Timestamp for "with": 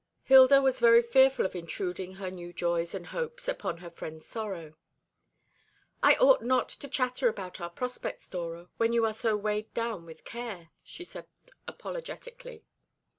10.07-10.25